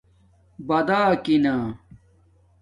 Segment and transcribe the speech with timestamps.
[0.67, 1.55] باداکینݳ